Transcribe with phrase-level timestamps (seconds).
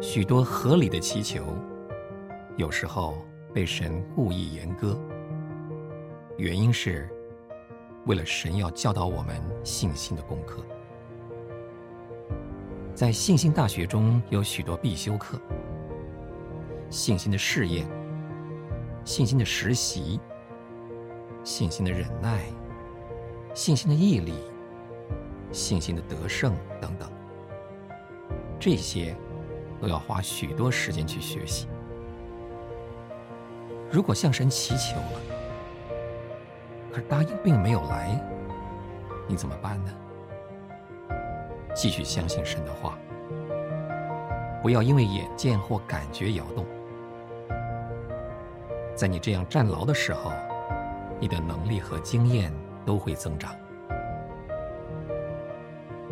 [0.00, 1.42] 许多合理的祈求，
[2.56, 3.16] 有时候
[3.52, 4.98] 被神故意严歌，
[6.36, 7.08] 原因是
[8.04, 10.62] 为了神要教导我们信心的功课。
[12.94, 15.40] 在信心大学中有许多必修课：
[16.88, 17.86] 信心的试验、
[19.04, 20.20] 信心的实习、
[21.42, 22.44] 信心的忍耐、
[23.54, 24.34] 信心的毅力、
[25.52, 27.10] 信心的得胜等等。
[28.58, 29.14] 这些
[29.80, 31.68] 都要花许多时间去学习。
[33.90, 35.20] 如果向神祈求了，
[36.92, 38.20] 可答应并没有来，
[39.26, 39.92] 你怎么办呢？
[41.74, 42.98] 继续相信神的话，
[44.62, 46.64] 不要因为眼见或感觉摇动。
[48.94, 50.32] 在你这样站牢的时候，
[51.20, 52.50] 你的能力和经验
[52.84, 53.54] 都会增长。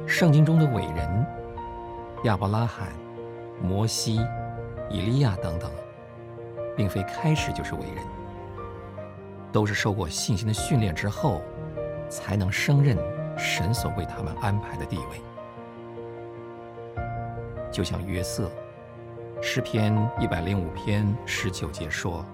[0.07, 1.27] 圣经中的伟人
[2.25, 2.89] 亚伯拉罕、
[3.63, 4.21] 摩西、
[4.91, 5.71] 以利亚等等，
[6.77, 8.05] 并非开始就是伟人，
[9.53, 11.41] 都是受过信心的训练之后，
[12.09, 12.97] 才能胜任
[13.37, 15.21] 神所为他们安排的地位。
[17.73, 18.51] 就像约瑟，
[19.43, 22.25] 诗篇一百零五篇十九节说：“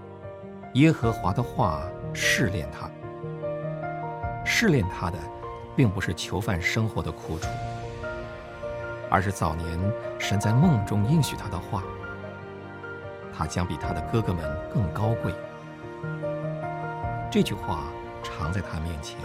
[0.75, 1.83] 耶和华的话
[2.13, 2.91] 试炼他，
[4.45, 5.19] 试炼他的，
[5.75, 7.49] 并不是囚犯生活的苦楚，
[9.11, 9.79] 而是早年
[10.19, 11.83] 神在梦中应许他的话，
[13.37, 15.35] 他将比他的哥哥们更高贵。”
[17.31, 17.85] 这句话
[18.23, 19.19] 常在他面前。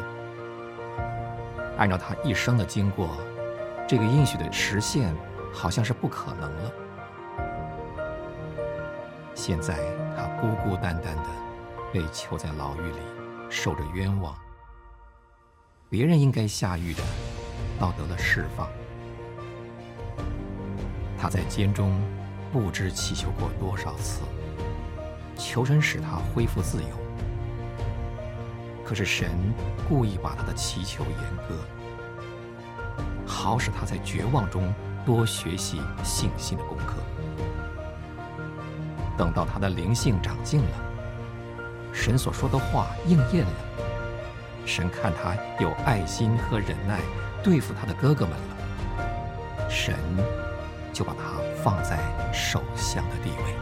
[1.78, 3.16] 按照他一生的经过，
[3.88, 5.16] 这个应许的实现。
[5.56, 6.72] 好像是不可能了。
[9.34, 9.78] 现在
[10.14, 11.30] 他孤孤单单的
[11.94, 13.00] 被囚在牢狱里，
[13.50, 14.36] 受着冤枉。
[15.90, 17.02] 别人应该下狱的，
[17.80, 18.68] 倒得了释放。
[21.26, 22.00] 他在监中
[22.54, 24.22] 不知祈求过多少次，
[25.36, 26.90] 求神使他恢复自由。
[28.84, 29.32] 可是神
[29.90, 31.56] 故意把他的祈求严歌，
[33.26, 34.72] 好使他在绝望中。
[35.04, 36.96] 多学习信心的功课，
[39.16, 40.78] 等到他的灵性长进了，
[41.94, 43.54] 神所说的话应验了，
[44.66, 47.02] 神看他有爱心和忍耐，
[47.44, 49.94] 对付他的哥哥们了，神
[50.96, 51.22] 就把它
[51.62, 52.00] 放在
[52.32, 53.54] 首相的地位。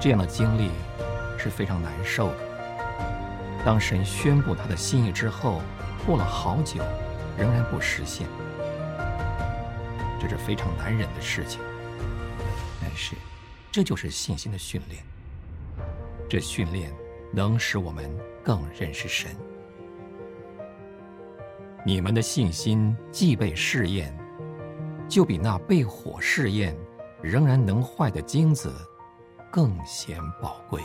[0.00, 0.70] 这样的经历
[1.36, 2.38] 是非常难受的。
[3.62, 5.60] 当神宣布他的心意之后，
[6.06, 6.80] 过了好久，
[7.36, 8.26] 仍然不实现。
[10.18, 11.60] 这是非常难忍的事情，
[12.80, 13.14] 但是
[13.70, 15.04] 这就是信心的训练。
[16.30, 16.90] 这训练
[17.30, 18.10] 能使我们
[18.42, 19.30] 更认识神。
[21.84, 24.16] 你们的信心既被试验，
[25.08, 26.76] 就比那被火试验
[27.22, 28.72] 仍然能坏的金子
[29.50, 30.80] 更显宝贵。